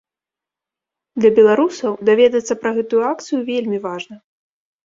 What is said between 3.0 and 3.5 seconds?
акцыю